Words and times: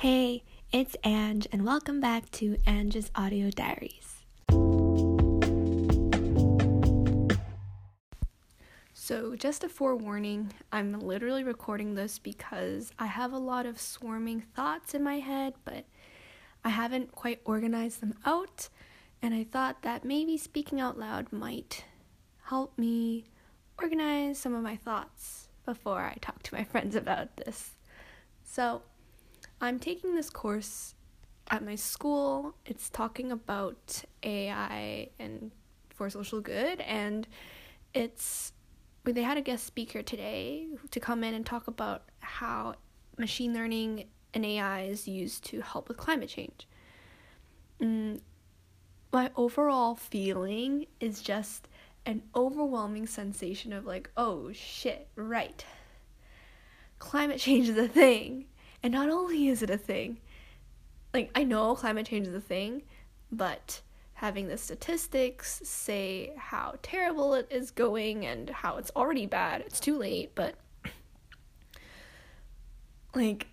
Hey, 0.00 0.44
it's 0.70 0.94
Ange, 1.02 1.48
and 1.50 1.66
welcome 1.66 1.98
back 1.98 2.30
to 2.30 2.56
Ange's 2.68 3.10
Audio 3.16 3.50
Diaries. 3.50 4.22
So, 8.92 9.34
just 9.34 9.64
a 9.64 9.68
forewarning, 9.68 10.52
I'm 10.70 11.00
literally 11.00 11.42
recording 11.42 11.96
this 11.96 12.20
because 12.20 12.92
I 12.96 13.06
have 13.06 13.32
a 13.32 13.38
lot 13.38 13.66
of 13.66 13.80
swarming 13.80 14.40
thoughts 14.54 14.94
in 14.94 15.02
my 15.02 15.18
head, 15.18 15.54
but 15.64 15.84
I 16.64 16.68
haven't 16.68 17.10
quite 17.10 17.40
organized 17.44 18.00
them 18.00 18.14
out, 18.24 18.68
and 19.20 19.34
I 19.34 19.42
thought 19.42 19.82
that 19.82 20.04
maybe 20.04 20.38
speaking 20.38 20.80
out 20.80 20.96
loud 20.96 21.32
might 21.32 21.84
help 22.44 22.78
me 22.78 23.24
organize 23.82 24.38
some 24.38 24.54
of 24.54 24.62
my 24.62 24.76
thoughts 24.76 25.48
before 25.66 26.02
I 26.02 26.18
talk 26.20 26.44
to 26.44 26.54
my 26.54 26.62
friends 26.70 26.94
about 26.94 27.36
this. 27.36 27.72
So, 28.44 28.82
I'm 29.60 29.78
taking 29.78 30.14
this 30.14 30.30
course 30.30 30.94
at 31.50 31.64
my 31.64 31.74
school. 31.74 32.54
It's 32.64 32.88
talking 32.88 33.32
about 33.32 34.04
AI 34.22 35.08
and 35.18 35.50
for 35.90 36.08
social 36.10 36.40
good, 36.40 36.80
and 36.80 37.26
it's 37.92 38.52
they 39.04 39.22
had 39.22 39.38
a 39.38 39.42
guest 39.42 39.64
speaker 39.64 40.02
today 40.02 40.68
to 40.90 41.00
come 41.00 41.24
in 41.24 41.34
and 41.34 41.44
talk 41.44 41.66
about 41.66 42.02
how 42.20 42.74
machine 43.16 43.54
learning 43.54 44.04
and 44.34 44.44
AI 44.44 44.82
is 44.82 45.08
used 45.08 45.44
to 45.44 45.62
help 45.62 45.88
with 45.88 45.96
climate 45.96 46.28
change. 46.28 46.68
Mm, 47.80 48.20
my 49.12 49.30
overall 49.34 49.94
feeling 49.94 50.86
is 51.00 51.22
just 51.22 51.68
an 52.04 52.22
overwhelming 52.34 53.06
sensation 53.06 53.72
of 53.72 53.86
like, 53.86 54.10
oh 54.16 54.52
shit, 54.52 55.08
right. 55.16 55.64
Climate 56.98 57.38
change 57.38 57.68
is 57.68 57.78
a 57.78 57.88
thing. 57.88 58.46
And 58.82 58.92
not 58.92 59.10
only 59.10 59.48
is 59.48 59.62
it 59.62 59.70
a 59.70 59.78
thing, 59.78 60.18
like 61.12 61.30
I 61.34 61.44
know 61.44 61.74
climate 61.74 62.06
change 62.06 62.26
is 62.26 62.34
a 62.34 62.40
thing, 62.40 62.82
but 63.30 63.80
having 64.14 64.48
the 64.48 64.58
statistics 64.58 65.60
say 65.64 66.32
how 66.36 66.74
terrible 66.82 67.34
it 67.34 67.46
is 67.50 67.70
going 67.70 68.26
and 68.26 68.50
how 68.50 68.76
it's 68.76 68.90
already 68.96 69.26
bad, 69.26 69.60
it's 69.60 69.80
too 69.80 69.96
late, 69.96 70.34
but 70.34 70.54
like 73.14 73.46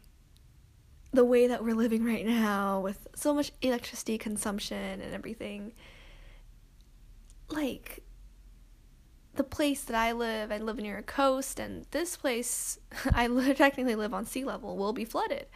the 1.14 1.26
way 1.26 1.48
that 1.48 1.64
we're 1.64 1.76
living 1.76 2.04
right 2.04 2.26
now 2.26 2.80
with 2.80 3.08
so 3.16 3.34
much 3.34 3.52
electricity 3.62 4.18
consumption 4.18 5.02
and 5.02 5.14
everything 5.14 5.72
like 7.50 8.04
the 9.36 9.44
place 9.44 9.84
that 9.84 9.96
I 9.96 10.12
live, 10.12 10.52
I 10.52 10.58
live 10.58 10.78
near 10.78 10.98
a 10.98 11.04
coast, 11.04 11.60
and 11.60 11.86
this 11.92 12.18
place, 12.18 12.80
I 13.14 13.28
technically 13.58 13.96
live 13.96 14.14
on 14.14 14.26
sea 14.26 14.44
level, 14.44 14.78
will 14.78 14.94
be 14.94 15.06
flooded. 15.06 15.48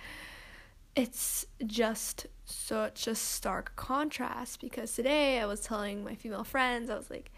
It's 0.95 1.45
just 1.65 2.27
such 2.45 3.07
a 3.07 3.15
stark 3.15 3.75
contrast 3.75 4.59
because 4.59 4.93
today 4.93 5.39
I 5.39 5.45
was 5.45 5.61
telling 5.61 6.03
my 6.03 6.15
female 6.15 6.43
friends, 6.43 6.89
I 6.89 6.95
was 6.95 7.09
like, 7.09 7.31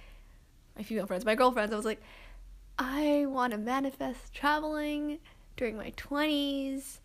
my 0.76 0.84
female 0.84 1.06
friends, 1.06 1.26
my 1.26 1.36
girlfriends, 1.36 1.74
I 1.74 1.76
was 1.76 1.86
like, 1.86 2.02
I 2.80 3.26
want 3.28 3.52
to 3.52 3.60
manifest 3.60 4.34
traveling 4.34 5.20
during 5.58 5.78
my 5.78 5.92
20s 5.92 7.00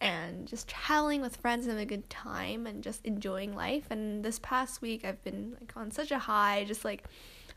and 0.00 0.46
just 0.46 0.68
traveling 0.68 1.20
with 1.20 1.36
friends 1.36 1.66
and 1.66 1.72
having 1.72 1.82
a 1.82 1.86
good 1.86 2.08
time 2.08 2.66
and 2.66 2.84
just 2.84 3.04
enjoying 3.04 3.54
life. 3.54 3.86
And 3.90 4.24
this 4.24 4.38
past 4.38 4.80
week, 4.80 5.04
I've 5.04 5.22
been 5.24 5.56
like 5.60 5.72
on 5.76 5.90
such 5.90 6.12
a 6.12 6.18
high, 6.18 6.64
just 6.64 6.84
like 6.84 7.04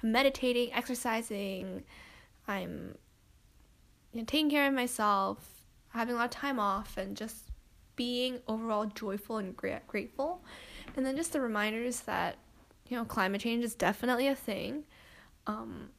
meditating, 0.03 0.73
exercising. 0.73 1.83
I'm 2.47 2.95
you 4.11 4.19
know, 4.19 4.25
taking 4.25 4.49
care 4.49 4.67
of 4.67 4.73
myself, 4.73 5.65
having 5.89 6.15
a 6.15 6.17
lot 6.17 6.25
of 6.25 6.31
time 6.31 6.59
off, 6.59 6.97
and 6.97 7.15
just 7.15 7.51
being 7.95 8.39
overall 8.47 8.85
joyful 8.85 9.37
and 9.37 9.55
gra- 9.55 9.81
grateful. 9.87 10.43
And 10.95 11.05
then 11.05 11.15
just 11.15 11.33
the 11.33 11.41
reminders 11.41 12.01
that 12.01 12.37
you 12.87 12.97
know 12.97 13.05
climate 13.05 13.41
change 13.41 13.63
is 13.63 13.75
definitely 13.75 14.27
a 14.27 14.35
thing. 14.35 14.83
Um, 15.47 15.89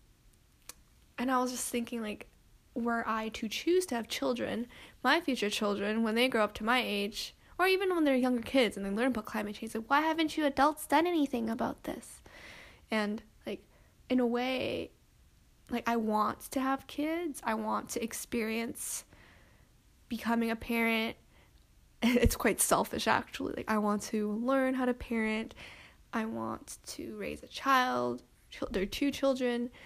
and 1.18 1.30
I 1.30 1.38
was 1.38 1.52
just 1.52 1.68
thinking 1.68 2.02
like 2.02 2.26
were 2.74 3.04
I 3.06 3.28
to 3.30 3.48
choose 3.48 3.86
to 3.86 3.94
have 3.94 4.08
children, 4.08 4.66
my 5.02 5.20
future 5.20 5.50
children, 5.50 6.02
when 6.02 6.14
they 6.14 6.28
grow 6.28 6.44
up 6.44 6.54
to 6.54 6.64
my 6.64 6.82
age, 6.82 7.34
or 7.58 7.66
even 7.66 7.94
when 7.94 8.04
they're 8.04 8.16
younger 8.16 8.42
kids 8.42 8.76
and 8.76 8.84
they 8.84 8.90
learn 8.90 9.08
about 9.08 9.26
climate 9.26 9.56
change, 9.56 9.74
like 9.74 9.88
why 9.88 10.00
haven't 10.00 10.36
you 10.36 10.46
adults 10.46 10.86
done 10.86 11.06
anything 11.06 11.50
about 11.50 11.84
this? 11.84 12.22
And 12.90 13.22
in 14.12 14.20
a 14.20 14.26
way, 14.26 14.90
like 15.70 15.88
I 15.88 15.96
want 15.96 16.40
to 16.52 16.60
have 16.60 16.86
kids. 16.86 17.40
I 17.42 17.54
want 17.54 17.88
to 17.90 18.04
experience 18.04 19.04
becoming 20.08 20.50
a 20.50 20.56
parent. 20.56 21.16
It's 22.04 22.36
quite 22.36 22.60
selfish 22.60 23.06
actually. 23.06 23.54
Like 23.56 23.70
I 23.70 23.78
want 23.78 24.02
to 24.12 24.32
learn 24.32 24.74
how 24.74 24.84
to 24.84 24.94
parent. 24.94 25.54
I 26.12 26.26
want 26.26 26.78
to 26.88 27.16
raise 27.16 27.42
a 27.42 27.46
child. 27.46 28.22
There 28.70 28.82
are 28.82 28.86
two 28.86 29.10
children. 29.10 29.70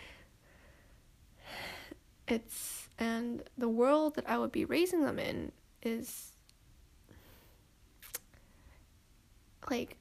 It's 2.28 2.88
and 2.98 3.44
the 3.56 3.69
world 3.69 4.16
that 4.16 4.28
I 4.28 4.36
would 4.36 4.50
be 4.50 4.65
raising 4.65 5.03
them 5.03 5.20
in 5.20 5.53
is 5.82 6.32
like 9.70 9.97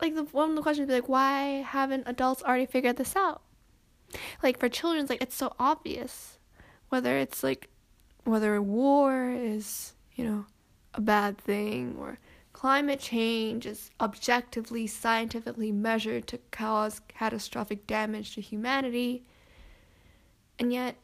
like 0.00 0.14
the 0.14 0.24
one 0.24 0.50
of 0.50 0.56
the 0.56 0.62
questions 0.62 0.86
would 0.86 0.94
be 0.94 1.00
like, 1.00 1.08
why 1.08 1.64
haven't 1.66 2.04
adults 2.06 2.42
already 2.42 2.66
figured 2.66 2.96
this 2.96 3.16
out? 3.16 3.42
Like 4.42 4.58
for 4.58 4.68
children, 4.68 5.02
it's 5.02 5.10
like 5.10 5.22
it's 5.22 5.34
so 5.34 5.54
obvious. 5.58 6.38
Whether 6.88 7.18
it's 7.18 7.42
like 7.42 7.68
whether 8.24 8.60
war 8.60 9.30
is, 9.30 9.94
you 10.14 10.24
know, 10.24 10.46
a 10.94 11.00
bad 11.00 11.38
thing 11.38 11.96
or 11.98 12.18
climate 12.52 13.00
change 13.00 13.66
is 13.66 13.90
objectively 14.00 14.86
scientifically 14.86 15.70
measured 15.72 16.26
to 16.26 16.38
cause 16.50 17.00
catastrophic 17.08 17.86
damage 17.86 18.34
to 18.34 18.40
humanity. 18.40 19.24
And 20.58 20.72
yet 20.72 20.96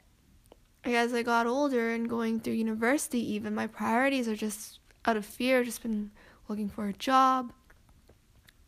as 0.84 1.12
I 1.14 1.22
got 1.22 1.46
older 1.46 1.90
and 1.90 2.08
going 2.08 2.40
through 2.40 2.54
university 2.54 3.32
even 3.34 3.54
my 3.54 3.66
priorities 3.66 4.26
are 4.28 4.36
just 4.36 4.80
out 5.04 5.16
of 5.16 5.24
fear 5.24 5.62
just 5.62 5.82
been 5.82 6.10
looking 6.48 6.68
for 6.68 6.88
a 6.88 6.92
job 6.92 7.52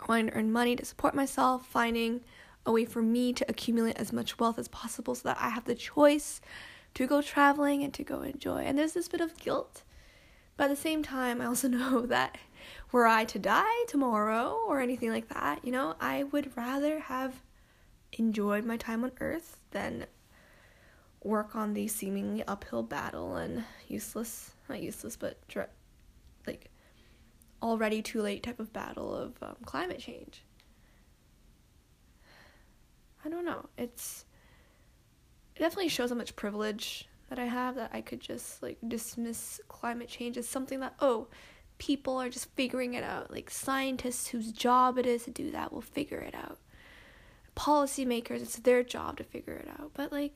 wanting 0.09 0.29
to 0.29 0.35
earn 0.35 0.53
money 0.53 0.77
to 0.77 0.85
support 0.85 1.15
myself, 1.15 1.67
finding 1.67 2.21
a 2.67 2.73
way 2.73 2.85
for 2.85 3.03
me 3.03 3.33
to 3.33 3.45
accumulate 3.49 3.97
as 3.97 4.13
much 4.13 4.39
wealth 4.39 4.59
as 4.59 4.69
possible 4.69 5.15
so 5.15 5.29
that 5.29 5.39
I 5.41 5.51
have 5.51 5.65
the 5.65 5.75
choice 5.75 6.41
to 6.95 7.07
go 7.07 7.21
traveling 7.21 7.83
and 7.83 7.93
to 7.95 8.05
go 8.05 8.23
enjoy. 8.23 8.63
And 8.63 8.79
there's 8.79 8.93
this 8.93 9.09
bit 9.09 9.21
of 9.21 9.37
guilt. 9.39 9.83
But 10.57 10.65
at 10.65 10.71
the 10.71 10.77
same 10.77 11.03
time, 11.03 11.41
I 11.41 11.47
also 11.47 11.69
know 11.69 12.07
that 12.07 12.39
were 12.93 13.07
I 13.07 13.25
to 13.27 13.39
die 13.39 13.85
tomorrow 13.89 14.59
or 14.67 14.81
anything 14.81 15.11
like 15.11 15.29
that, 15.29 15.65
you 15.65 15.73
know, 15.73 15.97
I 16.01 16.25
would 16.25 16.57
rather 16.57 17.01
have 17.01 17.43
enjoyed 18.13 18.65
my 18.65 18.77
time 18.77 19.05
on 19.05 19.13
earth 19.21 19.59
than 19.73 20.07
work 21.23 21.57
on 21.57 21.75
the 21.75 21.89
seemingly 21.89 22.45
uphill 22.45 22.83
battle 22.83 23.37
and 23.37 23.65
useless, 23.89 24.53
not 24.69 24.81
useless, 24.81 25.17
but 25.17 25.39
already 27.65 28.03
too 28.03 28.21
late 28.21 28.43
type 28.43 28.61
of 28.61 28.73
battle 28.73 29.15
of 29.17 29.43
um, 29.43 29.57
climate 29.65 29.99
change. 29.99 30.45
I 33.25 33.31
don't 33.31 33.47
know. 33.47 33.67
It's 33.79 34.27
it 35.57 35.61
definitely 35.61 35.89
shows 35.89 36.11
how 36.11 36.17
much 36.17 36.37
privilege 36.37 37.09
that 37.31 37.39
I 37.39 37.47
have 37.47 37.77
that 37.77 37.91
I 37.95 38.03
could 38.03 38.21
just 38.21 38.63
like 38.63 38.77
dismiss 38.87 39.61
climate 39.69 40.09
change 40.09 40.37
as 40.37 40.47
something 40.47 40.81
that 40.81 40.95
oh, 41.01 41.29
people 41.79 42.19
are 42.19 42.29
just 42.29 42.55
figuring 42.55 42.95
it 42.95 43.03
out. 43.03 43.31
Like 43.31 43.51
scientists 43.51 44.29
whose 44.29 44.53
job 44.53 44.99
it 44.99 45.07
is 45.07 45.25
to 45.25 45.31
do 45.31 45.51
that 45.53 45.73
will 45.73 45.81
figure 45.81 46.21
it 46.21 46.35
out. 46.35 46.59
Policymakers, 47.57 48.43
it's 48.43 48.57
their 48.57 48.83
job 48.83 49.17
to 49.17 49.25
figure 49.25 49.55
it 49.55 49.69
out. 49.81 49.93
But 49.95 50.13
like 50.13 50.35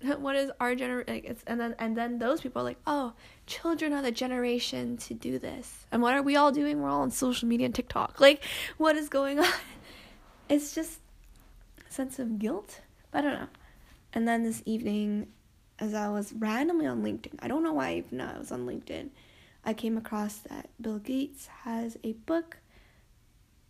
what 0.18 0.36
is 0.36 0.50
our 0.60 0.74
generation 0.74 1.14
like 1.14 1.24
it's 1.24 1.42
and 1.46 1.58
then 1.60 1.74
and 1.78 1.96
then 1.96 2.18
those 2.18 2.40
people 2.40 2.62
are 2.62 2.64
like 2.64 2.78
oh 2.86 3.12
children 3.46 3.92
are 3.92 4.02
the 4.02 4.12
generation 4.12 4.96
to 4.96 5.14
do 5.14 5.38
this. 5.38 5.86
And 5.90 6.02
what 6.02 6.14
are 6.14 6.22
we 6.22 6.36
all 6.36 6.52
doing? 6.52 6.80
We're 6.80 6.90
all 6.90 7.00
on 7.02 7.10
social 7.10 7.48
media 7.48 7.66
and 7.66 7.74
tiktok. 7.74 8.20
Like 8.28 8.44
what 8.76 8.96
is 8.96 9.08
going 9.08 9.38
on? 9.38 9.46
It's 10.48 10.74
just 10.74 11.00
a 11.86 11.92
sense 11.92 12.18
of 12.18 12.38
guilt 12.38 12.80
i 13.12 13.20
don't 13.20 13.34
know. 13.34 13.48
And 14.12 14.26
then 14.26 14.42
this 14.42 14.62
evening 14.64 15.28
as 15.78 15.94
i 15.94 16.08
was 16.08 16.32
randomly 16.32 16.86
on 16.86 17.02
linkedin 17.02 17.34
i 17.40 17.48
don't 17.48 17.62
know 17.62 17.72
why 17.72 17.94
even 17.94 18.20
i 18.20 18.36
was 18.36 18.50
on 18.50 18.66
linkedin 18.66 19.10
i 19.64 19.72
came 19.72 19.96
across 19.96 20.38
that 20.38 20.70
bill 20.80 20.98
gates 20.98 21.46
has 21.64 21.96
a 22.02 22.12
book 22.12 22.56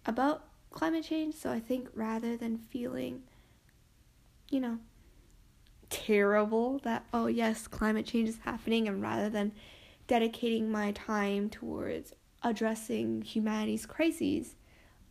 about 0.06 0.44
climate 0.70 1.04
change. 1.04 1.34
So 1.34 1.50
i 1.50 1.60
think 1.60 1.88
rather 1.94 2.36
than 2.36 2.58
feeling 2.58 3.22
you 4.50 4.60
know 4.60 4.78
terrible 5.90 6.78
that, 6.80 7.04
oh, 7.12 7.26
yes, 7.26 7.66
climate 7.66 8.06
change 8.06 8.28
is 8.28 8.38
happening, 8.44 8.88
and 8.88 9.02
rather 9.02 9.28
than 9.28 9.52
dedicating 10.06 10.70
my 10.70 10.92
time 10.92 11.50
towards 11.50 12.12
addressing 12.42 13.22
humanity's 13.22 13.86
crises, 13.86 14.56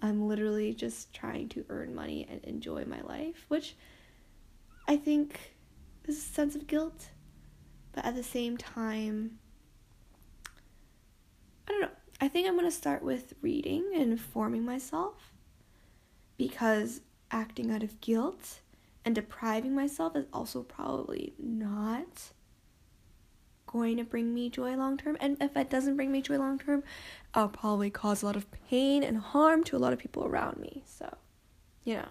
I'm 0.02 0.28
literally 0.28 0.74
just 0.74 1.14
trying 1.14 1.50
to 1.50 1.66
earn 1.70 1.96
money 1.96 2.28
and 2.30 2.44
enjoy 2.44 2.86
my 2.86 3.02
life, 3.02 3.46
which 3.48 3.76
I 4.88 4.98
think 4.98 5.56
is 6.06 6.18
a 6.18 6.22
sense 6.22 6.56
of 6.56 6.68
guilt. 6.68 7.10
But 7.92 8.06
at 8.06 8.16
the 8.16 8.24
same 8.24 8.58
time, 8.58 9.40
I 11.68 11.72
don't 11.72 11.82
know. 11.82 11.90
I 12.22 12.28
think 12.28 12.48
I'm 12.48 12.56
going 12.56 12.66
to 12.66 12.72
start 12.72 13.04
with 13.04 13.34
reading 13.42 13.92
and 13.94 14.12
informing 14.12 14.64
myself 14.64 15.34
because 16.38 17.02
acting 17.32 17.72
out 17.72 17.84
of 17.84 18.00
guilt 18.02 18.62
and 19.08 19.16
depriving 19.16 19.74
myself 19.74 20.18
is 20.18 20.26
also 20.34 20.64
probably 20.64 21.32
not 21.40 22.34
going 23.66 23.96
to 23.96 24.04
bring 24.04 24.34
me 24.34 24.50
joy 24.50 24.76
long 24.76 24.98
term. 24.98 25.16
And 25.22 25.38
if 25.40 25.56
it 25.56 25.70
doesn't 25.70 25.96
bring 25.96 26.12
me 26.12 26.22
joy 26.22 26.38
long 26.38 26.60
term, 26.60 26.84
I'll 27.34 27.48
probably 27.48 27.90
cause 27.90 28.22
a 28.22 28.26
lot 28.26 28.36
of 28.36 28.48
pain 28.70 29.04
and 29.04 29.18
harm 29.18 29.64
to 29.64 29.78
a 29.78 29.80
lot 29.80 29.94
of 29.94 30.00
people 30.00 30.26
around 30.26 30.58
me. 30.58 30.84
So, 30.86 31.16
you 31.86 31.94
know. 31.94 32.10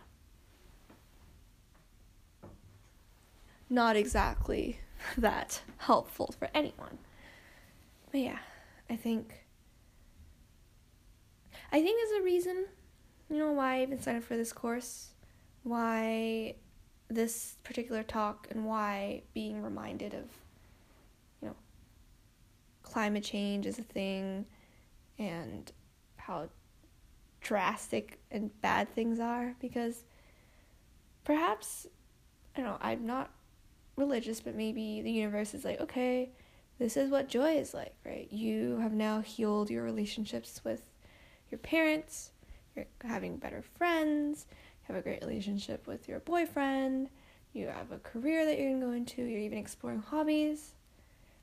Not 3.69 3.95
exactly 3.97 4.81
that 5.19 5.61
helpful 5.77 6.35
for 6.39 6.49
anyone. 6.55 6.97
But 8.11 8.23
yeah, 8.23 8.39
I 8.89 8.97
think 8.97 9.45
I 11.71 11.83
think 11.83 11.99
there's 11.99 12.23
a 12.23 12.25
reason, 12.25 12.65
you 13.29 13.37
know, 13.37 13.53
why 13.53 13.81
I 13.81 13.83
even 13.83 14.01
signed 14.01 14.17
up 14.17 14.25
for 14.25 14.39
this 14.39 14.55
course, 14.55 15.11
why 15.63 16.55
this 17.09 17.57
particular 17.63 18.03
talk, 18.03 18.49
and 18.51 18.67
why 18.67 19.23
being 19.35 19.63
reminded 19.63 20.15
of, 20.15 20.25
you 21.41 21.49
know, 21.49 21.57
climate 22.83 23.25
change 23.25 23.67
is 23.67 23.79
a 23.79 23.83
thing, 23.83 24.47
and 25.19 25.73
how 26.17 26.49
drastic 27.41 28.19
and 28.31 28.51
bad 28.61 28.93
things 28.95 29.21
are. 29.21 29.55
Because 29.61 30.05
perhaps, 31.25 31.87
I 32.55 32.61
don't 32.61 32.71
know, 32.71 32.79
I'm 32.81 33.07
not 33.07 33.31
religious, 33.97 34.41
but 34.41 34.55
maybe 34.55 35.01
the 35.01 35.11
universe 35.11 35.55
is 35.55 35.65
like, 35.65 35.81
okay, 35.81 36.31
this 36.79 36.97
is 36.97 37.11
what 37.11 37.29
joy 37.29 37.57
is 37.57 37.73
like, 37.73 37.95
right? 38.05 38.29
You 38.31 38.79
have 38.81 38.93
now 38.93 39.21
healed 39.21 39.71
your 39.71 39.83
relationships 39.83 40.61
with 40.65 40.83
your 41.51 41.59
parents, 41.59 42.33
you're 42.75 42.87
having 43.03 43.39
better 43.39 43.63
friends, 43.63 44.47
have 44.87 44.97
a 44.97 45.03
great 45.03 45.23
relationship 45.23 45.87
with 45.87 46.09
your 46.09 46.21
boyfriend, 46.21 47.09
you 47.53 47.67
have 47.69 47.93
a 47.93 47.99
career 47.99 48.45
that 48.45 48.59
you're 48.59 48.71
going 48.71 48.81
to 48.81 48.87
go 48.87 48.93
into, 48.93 49.23
you're 49.23 49.41
even 49.41 49.59
exploring 49.59 50.01
hobbies. 50.01 50.75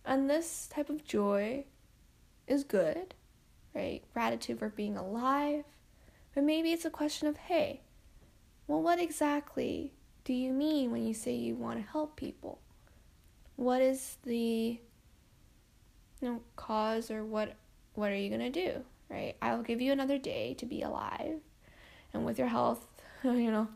And 0.06 0.30
this 0.30 0.68
type 0.74 0.90
of 0.90 1.04
joy 1.06 1.66
is 2.48 2.64
good, 2.64 3.14
right? 3.74 4.04
Gratitude 4.14 4.60
for 4.60 4.70
being 4.70 4.98
alive. 4.98 5.64
But 6.36 6.44
maybe 6.44 6.72
it's 6.72 6.86
a 6.86 6.90
question 6.90 7.28
of, 7.28 7.38
hey, 7.38 7.82
well, 8.68 8.82
what 8.82 9.00
exactly 9.00 9.94
do 10.24 10.34
you 10.34 10.52
mean 10.52 10.92
when 10.92 11.06
you 11.06 11.14
say 11.14 11.34
you 11.34 11.56
want 11.56 11.80
to 11.80 11.92
help 11.92 12.16
people? 12.16 12.60
What 13.56 13.82
is 13.82 14.18
the 14.24 14.80
you 16.22 16.30
know 16.30 16.42
cause 16.56 17.12
or 17.12 17.24
what 17.24 17.56
what 17.94 18.10
are 18.10 18.16
you 18.16 18.30
going 18.30 18.52
to 18.52 18.72
do? 18.72 18.84
right? 19.14 19.36
I'll 19.42 19.62
give 19.62 19.82
you 19.82 19.92
another 19.92 20.18
day 20.18 20.56
to 20.56 20.66
be 20.66 20.82
alive. 20.82 21.40
And 22.14 22.26
with 22.26 22.38
your 22.38 22.48
health, 22.48 22.93
you 23.34 23.52
know, 23.52 23.68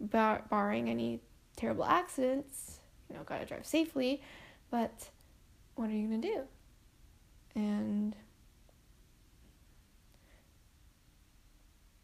bar- 0.00 0.44
barring 0.48 0.88
any 0.88 1.20
terrible 1.56 1.84
accidents, 1.84 2.80
you 3.08 3.16
know, 3.16 3.22
gotta 3.24 3.44
drive 3.44 3.66
safely. 3.66 4.22
But 4.70 5.10
what 5.74 5.90
are 5.90 5.94
you 5.94 6.08
gonna 6.08 6.20
do? 6.20 6.42
And 7.54 8.16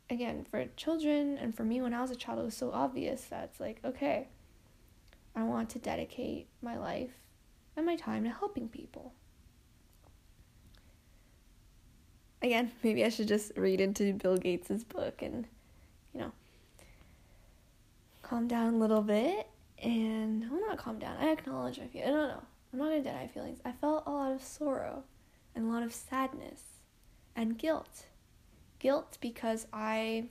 again, 0.08 0.44
for 0.48 0.66
children 0.76 1.38
and 1.38 1.54
for 1.54 1.64
me 1.64 1.80
when 1.80 1.94
I 1.94 2.02
was 2.02 2.10
a 2.10 2.16
child, 2.16 2.38
it 2.38 2.44
was 2.44 2.56
so 2.56 2.70
obvious 2.72 3.22
that 3.24 3.44
it's 3.44 3.60
like, 3.60 3.80
okay, 3.84 4.28
I 5.34 5.42
want 5.42 5.70
to 5.70 5.78
dedicate 5.78 6.48
my 6.62 6.76
life 6.76 7.12
and 7.76 7.86
my 7.86 7.96
time 7.96 8.24
to 8.24 8.30
helping 8.30 8.68
people. 8.68 9.14
again, 12.42 12.70
maybe 12.82 13.04
I 13.04 13.08
should 13.08 13.28
just 13.28 13.52
read 13.56 13.80
into 13.80 14.12
Bill 14.14 14.36
Gates's 14.36 14.84
book 14.84 15.22
and, 15.22 15.46
you 16.14 16.20
know, 16.20 16.32
calm 18.22 18.48
down 18.48 18.74
a 18.74 18.78
little 18.78 19.02
bit. 19.02 19.46
And 19.82 20.44
I'm 20.44 20.60
not 20.60 20.78
calm 20.78 20.98
down. 20.98 21.16
I 21.18 21.30
acknowledge 21.30 21.78
my 21.78 21.86
feelings. 21.86 22.08
I 22.08 22.12
don't 22.12 22.28
know. 22.28 22.42
I'm 22.72 22.78
not 22.78 22.88
gonna 22.88 23.02
deny 23.02 23.26
feelings. 23.26 23.60
I 23.64 23.72
felt 23.72 24.04
a 24.06 24.10
lot 24.10 24.32
of 24.32 24.42
sorrow 24.42 25.04
and 25.54 25.66
a 25.66 25.72
lot 25.72 25.82
of 25.82 25.94
sadness 25.94 26.62
and 27.34 27.58
guilt. 27.58 28.06
Guilt 28.78 29.18
because 29.20 29.66
I've 29.72 30.28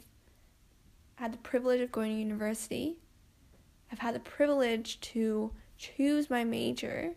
had 1.15 1.33
the 1.33 1.37
privilege 1.39 1.81
of 1.81 1.91
going 1.91 2.11
to 2.11 2.19
university. 2.19 2.97
I've 3.91 3.99
had 3.99 4.15
the 4.15 4.19
privilege 4.19 4.99
to 5.01 5.51
choose 5.77 6.29
my 6.29 6.43
major 6.43 7.13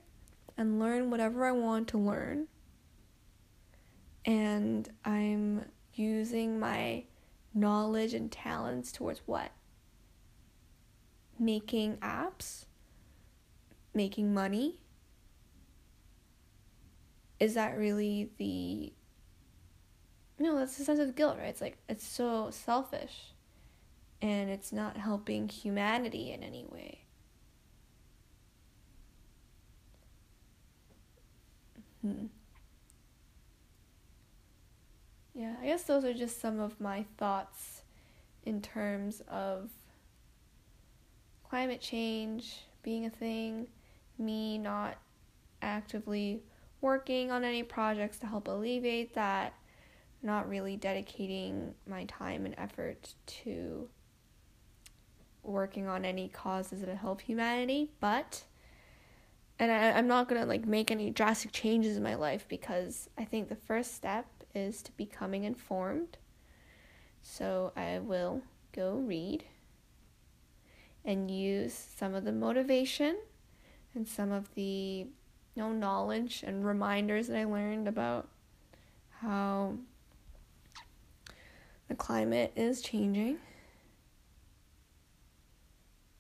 and 0.57 0.79
learn 0.79 1.11
whatever 1.11 1.45
I 1.47 1.53
want 1.53 1.89
to 1.89 1.99
learn 1.99 2.49
and 4.25 4.89
I'm 5.05 5.65
using 5.95 6.59
my 6.59 7.05
knowledge 7.55 8.15
and 8.15 8.31
talents 8.31 8.93
towards 8.93 9.21
what? 9.27 9.53
Making 11.39 11.97
apps? 11.97 12.67
Making 13.95 14.33
money? 14.33 14.79
Is 17.41 17.55
that 17.55 17.77
really 17.77 18.31
the. 18.39 18.93
No, 20.39 20.59
that's 20.59 20.77
the 20.77 20.85
sense 20.85 20.99
of 20.99 21.15
guilt, 21.15 21.37
right? 21.39 21.49
It's 21.49 21.61
like, 21.61 21.79
it's 21.89 22.07
so 22.07 22.51
selfish. 22.51 23.33
And 24.21 24.51
it's 24.51 24.73
not 24.73 24.97
helping 24.97 25.49
humanity 25.49 26.33
in 26.33 26.43
any 26.43 26.65
way. 26.71 27.01
Hmm. 32.03 32.27
Yeah, 35.35 35.55
I 35.63 35.67
guess 35.67 35.85
those 35.85 36.05
are 36.05 36.13
just 36.13 36.41
some 36.41 36.61
of 36.61 36.79
my 36.81 37.07
thoughts 37.17 37.83
in 38.45 38.61
terms 38.61 39.23
of 39.29 39.71
climate 41.49 41.81
change 41.81 42.65
being 42.83 43.07
a 43.07 43.11
thing, 43.11 43.67
me 44.19 44.59
not 44.59 44.99
actively 45.63 46.43
working 46.81 47.31
on 47.31 47.45
any 47.45 47.63
projects 47.63 48.19
to 48.19 48.27
help 48.27 48.49
alleviate 48.49 49.15
that, 49.15 49.55
not 50.23 50.49
really 50.49 50.77
dedicating 50.77 51.75
my 51.87 52.05
time 52.05 52.45
and 52.45 52.55
effort 52.59 53.15
to 53.27 53.89
working 55.43 55.87
on 55.89 56.05
any 56.05 56.29
causes 56.29 56.81
that 56.81 56.97
help 56.97 57.21
humanity, 57.21 57.91
but 58.01 58.45
and 59.59 59.71
I, 59.71 59.93
I'm 59.93 60.07
not 60.07 60.29
gonna 60.29 60.47
like 60.47 60.67
make 60.67 60.91
any 60.91 61.11
drastic 61.11 61.53
changes 61.53 61.97
in 61.97 62.03
my 62.03 62.15
life 62.17 62.47
because 62.49 63.09
I 63.17 63.25
think 63.25 63.49
the 63.49 63.57
first 63.57 63.95
step 63.95 64.27
is 64.55 64.83
to 64.83 64.93
becoming 64.93 65.45
informed. 65.45 66.19
So 67.23 67.73
I 67.77 67.99
will 67.99 68.43
go 68.73 68.95
read 68.95 69.45
and 71.05 71.31
use 71.31 71.75
some 71.75 72.15
of 72.15 72.25
the 72.25 72.33
motivation 72.33 73.17
and 73.95 74.07
some 74.07 74.33
of 74.33 74.55
the 74.55 75.07
you 75.55 75.63
know, 75.63 75.73
knowledge 75.73 76.43
and 76.47 76.65
reminders 76.65 77.29
that 77.29 77.37
I 77.37 77.45
learned 77.45 77.87
about 77.87 78.29
how 79.21 79.75
the 81.89 81.95
climate 81.95 82.53
is 82.57 82.81
changing 82.81 83.39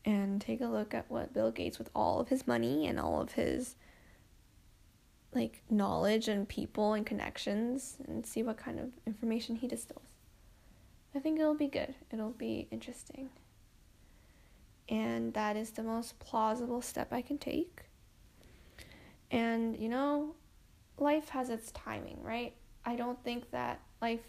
and 0.05 0.41
take 0.41 0.61
a 0.61 0.67
look 0.67 0.93
at 0.93 1.11
what 1.11 1.33
Bill 1.33 1.51
Gates, 1.51 1.79
with 1.79 1.91
all 1.95 2.21
of 2.21 2.29
his 2.29 2.47
money 2.47 2.87
and 2.87 2.99
all 2.99 3.21
of 3.21 3.33
his 3.33 3.77
like 5.35 5.63
knowledge 5.71 6.29
and 6.29 6.49
people 6.49 6.93
and 6.93 7.07
connections 7.07 7.97
and 8.07 8.27
see 8.27 8.43
what 8.43 8.57
kind 8.57 8.79
of 8.79 8.91
information 9.07 9.57
he 9.57 9.67
distills. 9.67 10.09
I 11.15 11.19
think 11.19 11.39
it'll 11.39 11.55
be 11.55 11.69
good. 11.69 11.95
It'll 12.11 12.31
be 12.31 12.69
interesting. 12.71 13.31
And 14.89 15.33
that 15.35 15.57
is 15.57 15.71
the 15.71 15.83
most 15.83 16.19
plausible 16.19 16.83
step 16.83 17.13
I 17.13 17.23
can 17.23 17.39
take. 17.39 17.83
And 19.31 19.77
you 19.77 19.89
know, 19.89 20.35
life 20.99 21.31
has 21.31 21.49
its 21.49 21.71
timing, 21.73 22.19
right? 22.23 22.55
I 22.85 22.97
don't 22.97 23.23
think 23.25 23.51
that 23.51 23.81
life 24.01 24.21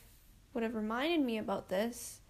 would 0.53 0.63
have 0.63 0.75
reminded 0.75 1.21
me 1.21 1.37
about 1.37 1.69
this. 1.69 2.21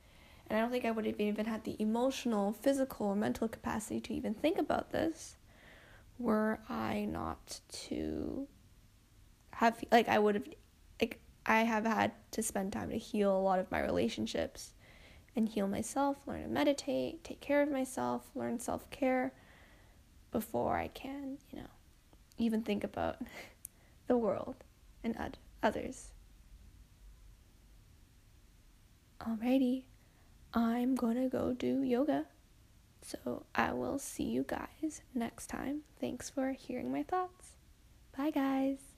And 0.48 0.58
I 0.58 0.62
don't 0.62 0.72
think 0.72 0.86
I 0.86 0.92
would 0.92 1.06
have 1.06 1.20
even 1.20 1.46
had 1.46 1.64
the 1.64 1.76
emotional, 1.80 2.52
physical, 2.52 3.08
or 3.08 3.16
mental 3.16 3.48
capacity 3.48 4.00
to 4.02 4.14
even 4.14 4.34
think 4.34 4.58
about 4.58 4.92
this 4.92 5.38
were 6.20 6.60
I 6.70 7.06
not 7.06 7.60
to 7.88 8.48
have 9.56 9.84
like 9.92 10.08
I 10.08 10.20
would 10.20 10.36
have 10.36 10.48
like 11.02 11.20
I 11.46 11.62
have 11.62 11.86
had 11.86 12.12
to 12.32 12.44
spend 12.44 12.74
time 12.74 12.90
to 12.90 12.98
heal 12.98 13.36
a 13.36 13.40
lot 13.40 13.60
of 13.60 13.70
my 13.72 13.82
relationships 13.82 14.74
and 15.36 15.50
heal 15.50 15.68
myself, 15.68 16.18
learn 16.28 16.44
to 16.44 16.48
meditate, 16.48 17.24
take 17.24 17.42
care 17.42 17.62
of 17.62 17.72
myself, 17.72 18.30
learn 18.36 18.60
self-care 18.60 19.34
before 20.32 20.78
I 20.78 20.88
can, 20.90 21.38
you 21.52 21.60
know, 21.60 21.70
even 22.38 22.62
think 22.62 22.84
about 22.84 23.18
the 24.08 24.18
world 24.18 24.56
and 25.04 25.38
others. 25.62 26.12
Alrighty, 29.20 29.84
I'm 30.54 30.96
gonna 30.96 31.30
go 31.30 31.54
do 31.54 31.82
yoga. 31.82 32.26
So 33.02 33.46
I 33.54 33.74
will 33.74 34.00
see 34.00 34.24
you 34.24 34.44
guys 34.44 35.02
next 35.14 35.48
time. 35.48 35.82
Thanks 36.00 36.30
for 36.30 36.52
hearing 36.52 36.92
my 36.92 37.04
thoughts. 37.04 37.58
Bye, 38.18 38.32
guys. 38.32 38.93